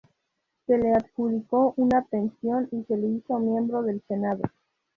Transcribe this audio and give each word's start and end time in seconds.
Se 0.65 0.79
le 0.79 0.95
adjudicó 0.95 1.75
una 1.77 2.01
pensión 2.05 2.67
y 2.71 2.81
se 2.85 2.97
le 2.97 3.05
hizo 3.07 3.37
miembro 3.37 3.83
del 3.83 4.01
Senado. 4.07 4.41